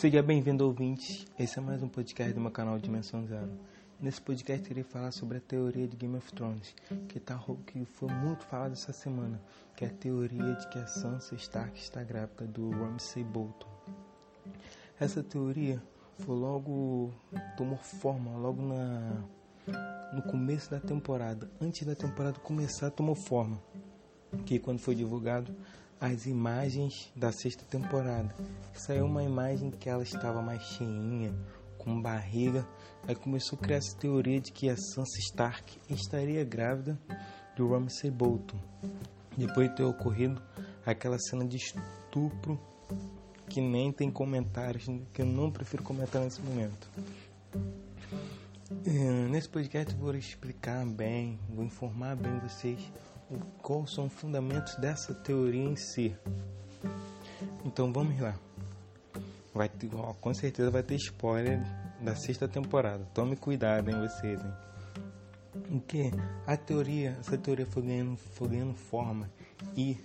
Seja 0.00 0.22
bem-vindo, 0.22 0.64
ouvinte. 0.64 1.26
Esse 1.38 1.58
é 1.58 1.60
mais 1.60 1.82
um 1.82 1.88
podcast 1.88 2.32
do 2.32 2.40
meu 2.40 2.50
canal 2.50 2.78
Dimensão 2.78 3.26
Zero. 3.26 3.50
Nesse 4.00 4.18
podcast, 4.18 4.70
irei 4.70 4.82
falar 4.82 5.10
sobre 5.10 5.36
a 5.36 5.40
teoria 5.42 5.86
de 5.86 5.94
Game 5.94 6.16
of 6.16 6.32
Thrones, 6.32 6.74
que, 7.06 7.20
tá, 7.20 7.38
que 7.66 7.84
foi 7.84 8.08
muito 8.10 8.46
falada 8.46 8.72
essa 8.72 8.94
semana, 8.94 9.38
que 9.76 9.84
é 9.84 9.88
a 9.88 9.92
teoria 9.92 10.54
de 10.54 10.66
que 10.70 10.78
a 10.78 10.86
Sansa 10.86 11.34
Stark 11.34 11.78
está 11.78 12.02
grávida 12.02 12.46
do 12.46 12.70
Ramsay 12.70 13.22
Bolton. 13.22 13.68
Essa 14.98 15.22
teoria 15.22 15.82
foi 16.20 16.34
logo 16.34 17.12
tomou 17.58 17.76
forma 17.76 18.38
logo 18.38 18.62
na 18.62 19.22
no 20.14 20.22
começo 20.22 20.70
da 20.70 20.80
temporada, 20.80 21.50
antes 21.60 21.86
da 21.86 21.94
temporada 21.94 22.40
começar, 22.40 22.90
tomou 22.90 23.14
forma. 23.14 23.62
Que 24.46 24.58
quando 24.58 24.78
foi 24.78 24.94
divulgado 24.94 25.54
as 26.00 26.24
imagens 26.24 27.12
da 27.14 27.30
sexta 27.30 27.64
temporada. 27.64 28.34
Saiu 28.72 29.04
uma 29.04 29.22
imagem 29.22 29.70
que 29.70 29.88
ela 29.88 30.02
estava 30.02 30.40
mais 30.40 30.62
cheinha, 30.62 31.34
com 31.76 32.00
barriga. 32.00 32.66
Aí 33.06 33.14
começou 33.14 33.58
a 33.58 33.62
criar 33.62 33.76
essa 33.76 33.96
teoria 33.98 34.40
de 34.40 34.50
que 34.50 34.70
a 34.70 34.76
Sansa 34.76 35.18
Stark 35.18 35.78
estaria 35.90 36.42
grávida 36.44 36.98
do 37.54 37.68
Ramsay 37.68 38.10
Bolton. 38.10 38.58
Depois 39.36 39.68
de 39.68 39.76
ter 39.76 39.84
ocorrido 39.84 40.40
aquela 40.86 41.18
cena 41.18 41.44
de 41.44 41.56
estupro 41.56 42.58
que 43.48 43.60
nem 43.60 43.92
tem 43.92 44.10
comentários, 44.10 44.86
que 45.12 45.22
eu 45.22 45.26
não 45.26 45.50
prefiro 45.50 45.82
comentar 45.82 46.22
nesse 46.22 46.40
momento. 46.40 46.88
Eh, 48.86 49.28
nesse 49.28 49.48
podcast 49.48 49.94
vou 49.96 50.14
explicar 50.14 50.86
bem, 50.86 51.38
vou 51.48 51.64
informar 51.64 52.16
bem 52.16 52.38
vocês 52.38 52.80
quais 53.62 53.92
são 53.92 54.06
os 54.06 54.12
fundamentos 54.12 54.74
dessa 54.76 55.14
teoria 55.14 55.64
em 55.64 55.76
si. 55.76 56.16
Então 57.64 57.92
vamos 57.92 58.18
lá. 58.20 58.34
Vai 59.54 59.68
ter, 59.68 59.90
ó, 59.94 60.12
com 60.14 60.32
certeza 60.32 60.70
vai 60.70 60.82
ter 60.82 60.96
spoiler 60.96 61.60
da 62.00 62.14
sexta 62.14 62.48
temporada. 62.48 63.04
Tome 63.14 63.36
cuidado 63.36 63.90
em 63.90 64.00
vocês, 64.00 64.40
hein? 64.40 64.52
O 65.70 65.80
que 65.80 66.10
a 66.46 66.56
teoria, 66.56 67.16
essa 67.20 67.36
teoria 67.36 67.66
foi 67.66 67.82
ganhando, 67.82 68.16
foi 68.16 68.48
ganhando 68.48 68.74
forma 68.74 69.28
e 69.76 69.96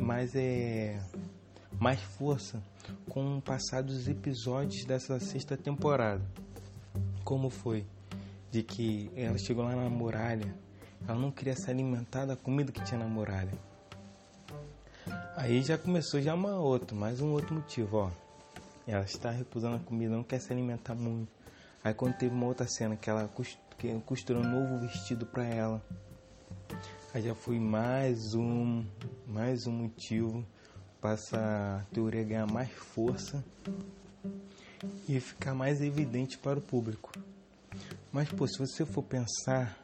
mais 0.00 0.34
é 0.34 0.98
mais 1.78 2.00
força 2.00 2.62
com 3.08 3.38
o 3.38 3.42
passar 3.42 3.82
dos 3.82 4.08
episódios 4.08 4.84
dessa 4.84 5.18
sexta 5.20 5.56
temporada. 5.56 6.22
Como 7.24 7.50
foi? 7.50 7.86
De 8.50 8.62
que 8.62 9.10
ela 9.14 9.38
chegou 9.38 9.64
lá 9.64 9.74
na 9.74 9.88
muralha 9.88 10.54
ela 11.06 11.18
não 11.18 11.30
queria 11.30 11.54
se 11.56 11.70
alimentar 11.70 12.26
da 12.26 12.36
comida 12.36 12.72
que 12.72 12.82
tinha 12.84 12.98
na 12.98 13.06
muralha. 13.06 13.52
Aí 15.36 15.62
já 15.62 15.76
começou 15.76 16.20
já 16.20 16.34
uma 16.34 16.58
outra, 16.58 16.96
mais 16.96 17.20
um 17.20 17.32
outro 17.32 17.54
motivo, 17.54 17.96
ó. 17.96 18.10
Ela 18.86 19.04
está 19.04 19.30
recusando 19.30 19.76
a 19.76 19.80
comida, 19.80 20.14
não 20.14 20.22
quer 20.22 20.40
se 20.40 20.52
alimentar 20.52 20.94
muito. 20.94 21.30
Aí 21.82 21.92
quando 21.92 22.16
teve 22.16 22.34
uma 22.34 22.46
outra 22.46 22.66
cena 22.66 22.96
que 22.96 23.10
ela 23.10 23.28
costurou 24.06 24.42
um 24.42 24.48
novo 24.48 24.78
vestido 24.78 25.26
para 25.26 25.44
ela. 25.44 25.82
Aí 27.12 27.22
já 27.22 27.34
foi 27.34 27.58
mais 27.58 28.34
um, 28.34 28.84
mais 29.26 29.66
um 29.66 29.72
motivo 29.72 30.46
para 31.00 31.14
essa 31.14 31.86
teoria 31.92 32.22
ganhar 32.22 32.46
mais 32.46 32.70
força 32.72 33.44
e 35.08 35.18
ficar 35.18 35.54
mais 35.54 35.80
evidente 35.80 36.38
para 36.38 36.58
o 36.58 36.62
público. 36.62 37.12
Mas 38.12 38.28
pô, 38.28 38.46
se 38.46 38.58
você 38.58 38.86
for 38.86 39.02
pensar 39.02 39.81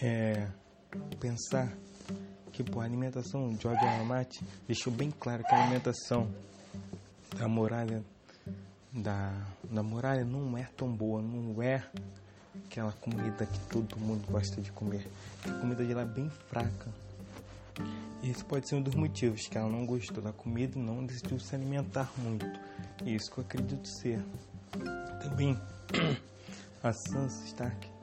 é, 0.00 0.48
pensar 1.20 1.72
que 2.52 2.62
pô, 2.62 2.80
a 2.80 2.84
alimentação 2.84 3.56
George 3.60 3.84
R. 3.84 4.28
deixou 4.66 4.92
bem 4.92 5.10
claro 5.10 5.44
que 5.44 5.54
a 5.54 5.62
alimentação 5.62 6.28
da 7.36 7.46
muralha 7.48 8.02
da, 8.92 9.32
da 9.70 9.82
muralha 9.82 10.24
não 10.24 10.56
é 10.56 10.64
tão 10.76 10.90
boa, 10.90 11.20
não 11.20 11.62
é 11.62 11.84
aquela 12.66 12.92
comida 12.92 13.46
que 13.46 13.60
todo 13.68 13.96
mundo 13.96 14.26
gosta 14.30 14.60
de 14.60 14.72
comer. 14.72 15.06
A 15.44 15.52
comida 15.60 15.84
de 15.84 15.94
lá 15.94 16.02
é 16.02 16.06
bem 16.06 16.28
fraca. 16.48 16.90
Isso 18.22 18.44
pode 18.44 18.68
ser 18.68 18.76
um 18.76 18.82
dos 18.82 18.94
motivos 18.94 19.46
que 19.46 19.56
ela 19.56 19.68
não 19.68 19.86
gostou 19.86 20.22
da 20.22 20.32
comida 20.32 20.78
e 20.78 20.82
não 20.82 21.04
decidiu 21.04 21.38
se 21.38 21.54
alimentar 21.54 22.10
muito. 22.18 22.46
Isso 23.04 23.30
que 23.30 23.38
eu 23.38 23.44
acredito 23.44 23.86
ser. 23.86 24.24
Também 25.22 25.56
a 26.82 26.92
Sansa 26.92 27.44
Stark 27.44 27.97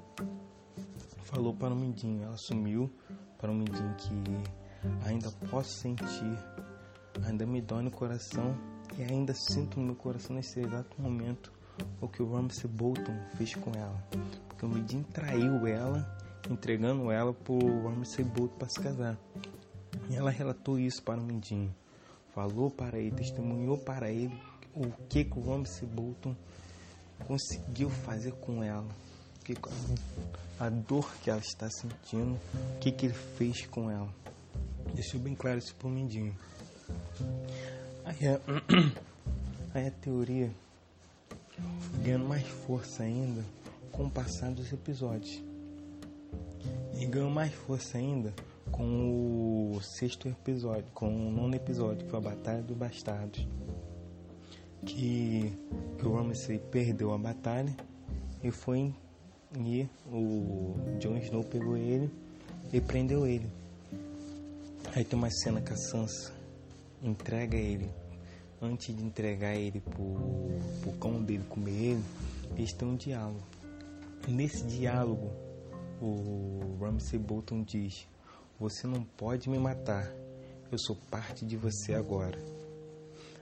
falou 1.36 1.54
para 1.54 1.74
o 1.74 1.76
Mindinho, 1.78 2.24
ela 2.24 2.38
sumiu 2.38 2.90
para 3.38 3.52
o 3.52 3.54
Mindinho 3.54 3.94
que 3.98 4.10
ainda 5.06 5.30
posso 5.50 5.70
sentir, 5.80 6.40
ainda 7.26 7.46
me 7.46 7.62
dói 7.62 7.84
no 7.84 7.92
coração 7.92 8.58
e 8.98 9.04
ainda 9.04 9.34
sinto 9.34 9.78
no 9.78 9.88
meu 9.88 9.96
coração 9.96 10.34
nesse 10.34 10.62
exato 10.62 10.96
momento 11.02 11.52
o 12.00 12.08
que 12.08 12.24
o 12.24 12.32
Ramsey 12.32 12.70
Bolton 12.70 13.14
fez 13.36 13.54
com 13.54 13.72
ela. 13.72 14.02
Porque 14.48 14.66
o 14.66 14.70
Mindinho 14.70 15.04
traiu 15.12 15.68
ela, 15.68 16.18
entregando 16.50 17.12
ela 17.12 17.34
para 17.34 17.54
o 17.54 17.90
Ramsey 17.90 18.24
Bolton 18.24 18.56
para 18.58 18.70
se 18.70 18.80
casar. 18.80 19.18
E 20.10 20.16
ela 20.16 20.32
relatou 20.32 20.80
isso 20.80 21.04
para 21.04 21.20
o 21.20 21.24
Mindinho. 21.24 21.76
Falou 22.34 22.72
para 22.72 22.98
ele, 22.98 23.12
testemunhou 23.12 23.78
para 23.78 24.10
ele 24.10 24.42
o 24.74 24.90
que, 25.10 25.26
que 25.26 25.38
o 25.38 25.42
Ramsey 25.42 25.86
Bolton 25.86 26.34
conseguiu 27.28 27.90
fazer 27.90 28.32
com 28.36 28.64
ela 28.64 28.88
que 29.46 29.56
a 30.60 30.70
dor 30.70 31.14
que 31.22 31.30
ela 31.30 31.40
está 31.40 31.70
sentindo, 31.70 32.34
o 32.34 32.80
que, 32.80 32.92
que 32.92 33.06
ele 33.06 33.14
fez 33.14 33.66
com 33.68 33.92
ela. 33.92 34.10
Deixou 34.94 35.20
bem 35.20 35.36
claro 35.36 35.60
isso 35.60 35.76
pro 35.76 35.88
Mindinho. 35.88 36.36
Aí 38.04 38.28
a, 38.28 38.40
aí 39.78 39.88
a 39.88 39.92
teoria 39.92 40.52
ganhando 42.04 42.26
mais 42.26 42.48
força 42.48 43.04
ainda 43.04 43.44
com 43.92 44.06
o 44.06 44.10
passar 44.10 44.52
dos 44.52 44.74
episódios. 44.74 45.44
E 46.98 47.06
ganhou 47.06 47.30
mais 47.30 47.54
força 47.54 47.98
ainda 48.00 48.34
com 48.72 49.74
o 49.76 49.82
sexto 49.82 50.28
episódio, 50.28 50.86
com 50.94 51.08
o 51.08 51.32
nono 51.32 51.56
episódio, 51.56 52.04
que 52.04 52.10
foi 52.10 52.20
a 52.20 52.24
Batalha 52.24 52.64
dos 52.64 52.76
Bastardos. 52.76 53.48
Que, 54.86 55.52
que 55.98 56.06
o 56.06 56.16
Ramsay 56.16 56.60
perdeu 56.60 57.12
a 57.12 57.18
batalha 57.18 57.76
e 58.44 58.52
foi 58.52 58.94
e 59.58 59.88
o 60.08 60.76
Jon 61.00 61.18
Snow 61.18 61.44
pegou 61.44 61.78
ele 61.78 62.10
e 62.74 62.82
prendeu 62.82 63.26
ele. 63.26 63.50
Aí 64.96 65.04
tem 65.04 65.18
uma 65.18 65.30
cena 65.30 65.62
que 65.62 65.74
a 65.74 65.78
Sansa 65.78 66.34
entrega 67.04 67.58
ele. 67.58 67.90
Antes 68.62 68.96
de 68.96 69.04
entregar 69.04 69.56
ele 69.56 69.82
pro, 69.82 70.16
pro 70.82 70.92
cão 70.94 71.22
dele 71.22 71.44
comer 71.50 71.72
ele, 71.72 72.04
eles 72.56 72.74
têm 72.74 72.88
um 72.88 72.96
diálogo. 72.96 73.44
Nesse 74.28 74.66
diálogo, 74.66 75.32
o 76.02 76.78
Ramsay 76.80 77.20
Bolton 77.20 77.64
diz: 77.64 78.08
Você 78.60 78.88
não 78.88 79.04
pode 79.04 79.50
me 79.50 79.60
matar. 79.60 80.10
Eu 80.72 80.80
sou 80.80 80.96
parte 81.12 81.46
de 81.46 81.58
você 81.58 81.94
agora. 81.94 82.38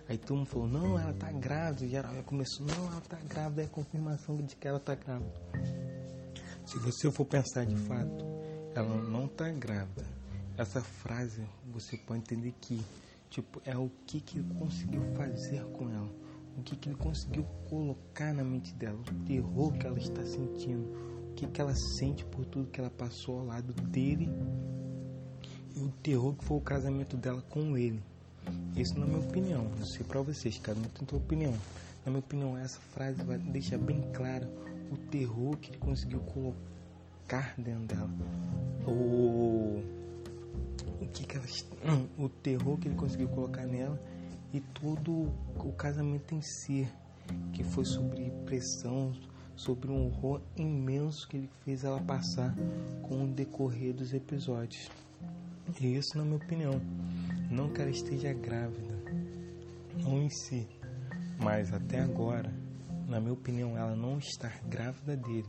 Aí 0.10 0.18
todo 0.18 0.38
mundo 0.38 0.48
falou: 0.48 0.68
Não, 0.68 1.00
ela 1.00 1.14
tá 1.14 1.32
grávida. 1.32 1.88
Geral 1.88 2.14
já 2.14 2.24
começou: 2.24 2.66
Não, 2.66 2.88
ela 2.92 3.02
tá 3.02 3.18
grávida. 3.28 3.64
É 3.64 3.68
confirmação 3.68 4.38
de 4.38 4.56
que 4.56 4.68
ela 4.68 4.80
tá 4.80 4.96
grávida. 4.96 5.32
Se 6.66 6.80
você 6.80 7.12
for 7.12 7.26
pensar 7.26 7.66
de 7.66 7.76
fato, 7.76 8.26
ela 8.74 8.96
não 8.96 9.26
está 9.26 9.50
grávida. 9.50 10.06
Essa 10.58 10.82
frase 10.82 11.42
você 11.72 11.98
pode 11.98 12.22
entender 12.22 12.54
que 12.62 12.82
tipo 13.30 13.62
é 13.66 13.76
o 13.78 13.92
que, 14.06 14.22
que 14.22 14.38
ele 14.38 14.54
conseguiu 14.54 15.02
fazer 15.16 15.64
com 15.74 15.90
ela, 15.90 16.10
o 16.58 16.62
que, 16.62 16.76
que 16.76 16.90
ele 16.90 16.96
conseguiu 16.96 17.44
colocar 17.68 18.34
na 18.34 18.44
mente 18.44 18.74
dela, 18.76 19.00
o 19.00 19.26
terror 19.26 19.74
que 19.74 19.88
ela 19.88 19.98
está 19.98 20.24
sentindo, 20.24 20.88
o 21.32 21.34
que, 21.34 21.48
que 21.48 21.60
ela 21.60 21.74
sente 21.74 22.24
por 22.26 22.46
tudo 22.46 22.70
que 22.70 22.80
ela 22.80 22.92
passou 22.92 23.40
ao 23.40 23.46
lado 23.48 23.74
dele 23.74 24.30
e 25.76 25.80
o 25.80 25.90
terror 26.04 26.36
que 26.36 26.46
foi 26.46 26.58
o 26.58 26.62
casamento 26.62 27.18
dela 27.18 27.42
com 27.50 27.76
ele. 27.78 28.02
Isso 28.76 28.98
na 29.00 29.06
minha 29.06 29.20
opinião, 29.20 29.64
não 29.78 29.86
sei 29.86 30.06
para 30.06 30.22
vocês, 30.22 30.60
cada 30.60 30.80
um 30.80 30.84
tem 30.84 31.08
sua 31.08 31.18
opinião. 31.18 31.54
Na 32.06 32.12
minha 32.12 32.20
opinião, 32.20 32.58
essa 32.58 32.80
frase 32.94 33.24
vai 33.24 33.38
deixar 33.38 33.78
bem 33.78 34.02
claro 34.14 34.48
o 34.92 34.98
terror 35.10 35.58
que 35.58 35.72
ele 35.72 35.78
conseguiu 35.78 36.20
colocar 36.20 37.54
dentro 37.58 37.86
dela. 37.86 38.10
O, 38.86 39.82
o 41.02 41.08
que, 41.14 41.26
que 41.26 41.38
ela, 41.38 41.46
o 42.18 42.30
terror 42.30 42.78
que 42.78 42.88
ele 42.88 42.96
conseguiu 42.96 43.30
colocar 43.30 43.66
nela 43.66 44.00
e 44.54 44.60
todo 44.60 45.32
o 45.58 45.74
casamento 45.74 46.36
em 46.36 46.42
si, 46.42 46.88
que 47.54 47.64
foi 47.64 47.86
sobre 47.86 48.32
pressão, 48.46 49.14
sobre 49.56 49.90
um 49.90 50.08
horror 50.08 50.42
imenso 50.56 51.28
que 51.28 51.38
ele 51.38 51.50
fez 51.64 51.84
ela 51.84 52.00
passar 52.02 52.54
com 53.02 53.24
o 53.24 53.28
decorrer 53.28 53.94
dos 53.94 54.14
episódios. 54.14 54.90
E 55.80 55.96
isso, 55.96 56.18
na 56.18 56.24
minha 56.24 56.38
opinião, 56.38 56.82
não 57.50 57.70
que 57.70 57.82
ela 57.82 57.90
esteja 57.90 58.34
grávida, 58.34 58.96
não 59.98 60.22
em 60.22 60.30
si, 60.30 60.68
mas 61.40 61.74
até 61.74 62.00
agora 62.00 62.54
na 63.08 63.20
minha 63.20 63.34
opinião, 63.34 63.78
ela 63.78 63.96
não 63.96 64.18
está 64.18 64.52
grávida 64.68 65.16
dele. 65.16 65.48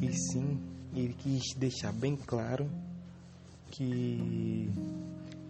E 0.00 0.12
sim, 0.12 0.60
ele 0.94 1.14
quis 1.14 1.54
deixar 1.56 1.92
bem 1.92 2.16
claro 2.16 2.70
que, 3.70 4.70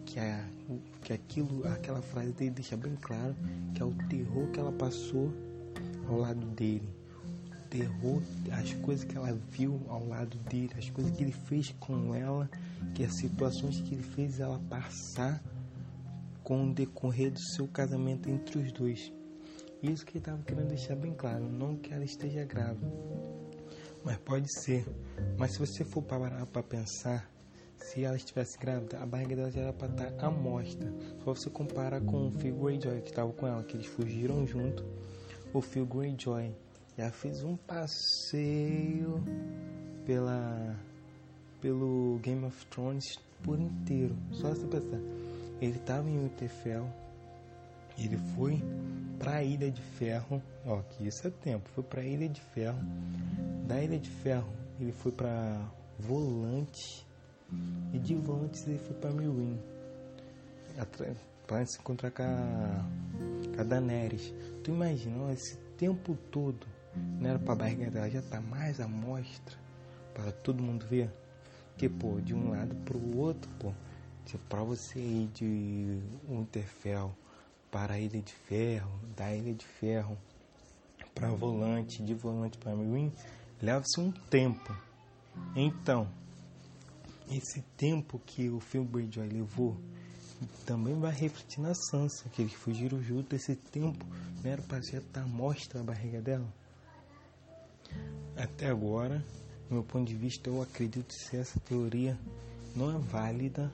que, 0.05 0.19
a, 0.19 0.45
que 1.03 1.13
aquilo, 1.13 1.67
aquela 1.69 2.03
frase 2.03 2.33
dele 2.33 2.51
deixa 2.51 2.77
bem 2.77 2.97
claro 3.01 3.35
que 3.75 3.83
é 3.83 3.85
o 3.85 3.93
terror 4.09 4.49
que 4.49 4.61
ela 4.61 4.73
passou 4.73 5.33
ao 6.09 6.19
lado 6.19 6.45
dele. 6.55 6.89
O 7.53 7.69
terror, 7.69 8.23
as 8.51 8.73
coisas 8.75 9.05
que 9.05 9.17
ela 9.17 9.33
viu 9.51 9.81
ao 9.89 10.07
lado 10.09 10.37
dele, 10.51 10.71
as 10.77 10.91
coisas 10.91 11.17
que 11.17 11.23
ele 11.23 11.33
fez 11.33 11.73
com 11.79 12.15
ela, 12.15 12.51
que 12.95 13.05
as 13.05 13.15
situações 13.17 13.81
que 13.81 13.95
ele 13.95 14.03
fez 14.03 14.41
ela 14.41 14.61
passar 14.69 15.41
com 16.43 16.69
o 16.69 16.75
decorrer 16.75 17.31
do 17.31 17.41
seu 17.55 17.69
casamento 17.69 18.29
entre 18.29 18.59
os 18.59 18.73
dois. 18.73 19.13
Isso 19.82 20.05
que 20.05 20.12
ele 20.12 20.19
estava 20.19 20.43
querendo 20.43 20.69
deixar 20.69 20.94
bem 20.94 21.15
claro, 21.15 21.44
não 21.44 21.77
que 21.77 21.93
ela 21.93 22.05
esteja 22.05 22.44
grávida, 22.44 22.87
mas 24.05 24.19
pode 24.19 24.53
ser. 24.61 24.87
Mas 25.38 25.53
se 25.53 25.59
você 25.59 25.85
for 25.85 26.03
parar 26.03 26.44
para 26.47 26.62
pensar, 26.62 27.31
se 27.79 28.05
ela 28.05 28.17
estivesse 28.17 28.59
grávida, 28.59 28.99
a 28.99 29.06
barriga 29.06 29.37
dela 29.37 29.50
já 29.50 29.62
era 29.62 29.73
para 29.73 29.88
estar 29.88 30.11
tá 30.12 30.27
à 30.27 30.31
mostra. 30.31 30.93
Só 31.25 31.35
você 31.35 31.49
comparar 31.49 32.00
com 32.03 32.29
o 32.29 32.31
Phil 32.32 32.55
Greyjoy 32.56 33.00
que 33.00 33.09
estava 33.09 33.32
com 33.32 33.47
ela, 33.47 33.62
que 33.65 33.77
eles 33.77 33.87
fugiram 33.87 34.47
junto. 34.47 34.85
O 35.53 35.62
Phil 35.62 35.87
Greyjoy 35.87 36.55
já 36.97 37.11
fez 37.11 37.43
um 37.43 37.56
passeio 37.56 39.23
pela 40.05 40.77
pelo 41.61 42.19
Game 42.23 42.44
of 42.44 42.67
Thrones 42.67 43.19
por 43.43 43.59
inteiro. 43.59 44.17
Só 44.32 44.50
você 44.50 44.67
pensar. 44.67 45.00
Ele 45.61 45.77
estava 45.77 46.09
em 46.09 46.19
Winterfell, 46.19 46.87
ele 47.99 48.17
foi 48.35 48.62
para 49.20 49.37
a 49.37 49.44
Ilha 49.44 49.70
de 49.70 49.82
Ferro, 49.82 50.43
ó, 50.67 50.81
que 50.81 51.06
isso 51.06 51.26
é 51.28 51.31
tempo, 51.31 51.69
foi 51.75 51.84
para 51.84 52.00
a 52.00 52.05
Ilha 52.05 52.28
de 52.28 52.40
Ferro. 52.40 52.81
Da 53.69 53.81
Ilha 53.81 53.99
de 53.99 54.08
Ferro, 54.08 54.50
ele 54.81 54.93
foi 54.93 55.12
para 55.12 55.61
Volante 55.99 57.06
e 57.93 57.99
de 57.99 58.14
Volantes 58.14 58.67
ele 58.67 58.78
foi 58.78 58.96
para 58.96 59.11
Meereen 59.11 59.61
para 61.46 61.67
se 61.67 61.78
encontrar 61.78 62.11
com 62.12 62.22
a, 62.22 63.55
com 63.55 63.61
a 63.61 63.64
Daenerys. 63.64 64.32
Tu 64.64 64.70
imagina, 64.70 65.25
ó, 65.25 65.31
esse 65.31 65.56
tempo 65.76 66.17
todo, 66.31 66.67
não 67.19 67.28
era 67.28 67.38
para 67.38 67.52
a 67.52 67.56
barriga 67.56 67.90
dela 67.90 68.08
já 68.08 68.22
tá 68.22 68.40
mais 68.40 68.81
à 68.81 68.88
mostra 68.88 69.56
para 70.14 70.32
todo 70.32 70.62
mundo 70.62 70.87
ver? 70.87 71.11
Que 71.76 71.88
pô, 71.88 72.20
de 72.20 72.34
um 72.34 72.50
lado 72.50 72.75
pro 72.84 73.19
outro, 73.19 73.50
pô, 73.58 73.72
para 74.49 74.62
você 74.62 74.99
ir 74.99 75.26
de 75.34 76.00
Winterfell 76.28 77.14
para 77.70 77.94
a 77.94 77.99
Ilha 77.99 78.20
de 78.20 78.32
Ferro, 78.32 78.90
da 79.17 79.34
Ilha 79.34 79.55
de 79.55 79.64
Ferro 79.64 80.17
para 81.14 81.28
Volante, 81.31 82.02
de 82.02 82.14
Volante 82.14 82.58
para 82.58 82.75
Meereen, 82.75 83.12
leva-se 83.61 84.00
um 84.00 84.11
tempo. 84.11 84.76
Então, 85.55 86.08
esse 87.31 87.62
tempo 87.76 88.20
que 88.25 88.49
o 88.49 88.61
Phil 88.61 88.84
Bridgeway 88.84 89.28
levou 89.28 89.76
também 90.64 90.99
vai 90.99 91.12
refletir 91.12 91.61
na 91.61 91.75
Sansa, 91.75 92.28
que 92.31 92.43
eles 92.43 92.55
fugiram 92.55 93.02
junto. 93.02 93.37
Esse 93.37 93.55
tempo 93.55 94.05
não 94.43 94.50
era 94.50 94.62
para 94.62 94.81
já 94.81 94.99
estar 94.99 95.26
mostra 95.26 95.81
a 95.81 95.82
barriga 95.82 96.20
dela. 96.20 96.46
Até 98.37 98.69
agora, 98.69 99.22
do 99.69 99.75
meu 99.75 99.84
ponto 99.84 100.08
de 100.08 100.14
vista, 100.14 100.49
eu 100.49 100.62
acredito 100.62 101.14
que 101.28 101.37
essa 101.37 101.61
teoria 101.61 102.19
não 102.75 102.96
é 102.96 102.99
válida. 102.99 103.70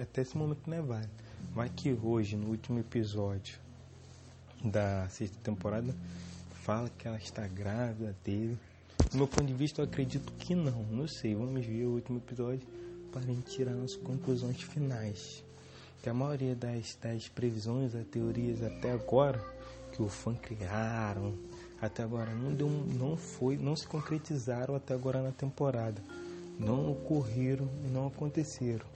Até 0.00 0.22
esse 0.22 0.36
momento 0.36 0.62
não 0.66 0.76
é 0.76 0.82
válida 0.82 1.27
Vai 1.54 1.68
que 1.68 1.92
hoje, 1.92 2.36
no 2.36 2.48
último 2.48 2.78
episódio 2.78 3.58
da 4.64 5.08
sexta 5.08 5.36
temporada, 5.42 5.94
fala 6.62 6.90
que 6.98 7.08
ela 7.08 7.16
está 7.16 7.46
grávida 7.46 8.14
dele. 8.24 8.58
Do 9.10 9.16
meu 9.16 9.26
ponto 9.26 9.46
de 9.46 9.54
vista, 9.54 9.80
eu 9.80 9.84
acredito 9.86 10.32
que 10.34 10.54
não. 10.54 10.82
Não 10.84 11.08
sei, 11.08 11.34
vamos 11.34 11.64
ver 11.64 11.86
o 11.86 11.94
último 11.94 12.18
episódio 12.18 12.66
para 13.10 13.22
a 13.22 13.24
gente 13.24 13.50
tirar 13.50 13.72
as 13.82 13.96
conclusões 13.96 14.60
finais. 14.62 15.42
Que 16.02 16.08
a 16.08 16.14
maioria 16.14 16.54
das, 16.54 16.96
das 17.00 17.28
previsões, 17.28 17.92
das 17.92 18.06
teorias 18.06 18.62
até 18.62 18.92
agora, 18.92 19.42
que 19.92 20.02
o 20.02 20.08
fã 20.08 20.34
criaram, 20.34 21.34
até 21.80 22.02
agora 22.02 22.32
não 22.34 22.52
deu, 22.52 22.68
não 22.68 23.16
foi, 23.16 23.56
não 23.56 23.74
se 23.74 23.86
concretizaram 23.86 24.74
até 24.74 24.94
agora 24.94 25.22
na 25.22 25.32
temporada. 25.32 26.02
Não 26.58 26.90
ocorreram 26.92 27.68
e 27.84 27.88
não 27.88 28.08
aconteceram. 28.08 28.86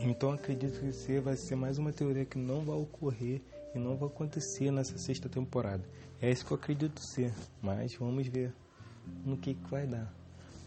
Então 0.00 0.30
acredito 0.30 0.78
que 0.78 0.92
você 0.92 1.20
vai 1.20 1.36
ser 1.36 1.56
mais 1.56 1.76
uma 1.76 1.92
teoria 1.92 2.24
que 2.24 2.38
não 2.38 2.64
vai 2.64 2.76
ocorrer 2.76 3.42
e 3.74 3.78
não 3.78 3.96
vai 3.96 4.08
acontecer 4.08 4.70
nessa 4.70 4.96
sexta 4.96 5.28
temporada. 5.28 5.82
É 6.22 6.30
isso 6.30 6.46
que 6.46 6.52
eu 6.52 6.56
acredito 6.56 7.00
ser, 7.00 7.32
mas 7.60 7.94
vamos 7.96 8.28
ver 8.28 8.52
no 9.24 9.36
que, 9.36 9.54
que 9.54 9.70
vai 9.70 9.88
dar. 9.88 10.12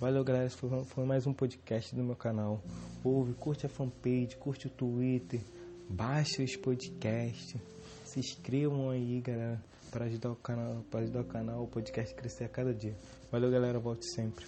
Valeu 0.01 0.23
galera, 0.23 0.47
esse 0.47 0.57
foi, 0.57 0.83
foi 0.83 1.05
mais 1.05 1.25
um 1.25 1.33
podcast 1.33 1.95
do 1.95 2.03
meu 2.03 2.15
canal. 2.15 2.61
Ouve, 3.03 3.33
curte 3.33 3.65
a 3.65 3.69
fanpage, 3.69 4.35
curte 4.37 4.67
o 4.67 4.69
Twitter, 4.69 5.39
baixa 5.89 6.43
os 6.43 6.57
podcasts, 6.57 7.55
se 8.03 8.19
inscrevam 8.19 8.89
aí 8.89 9.21
galera 9.21 9.63
para 9.91 10.05
ajudar 10.05 10.31
o 10.31 10.35
canal, 10.35 10.83
para 10.91 11.01
ajudar 11.01 11.21
o 11.21 11.25
canal, 11.25 11.63
o 11.63 11.67
podcast 11.67 12.13
crescer 12.15 12.45
a 12.45 12.49
cada 12.49 12.73
dia. 12.73 12.95
Valeu 13.31 13.49
galera, 13.49 13.79
volte 13.79 14.05
sempre. 14.13 14.45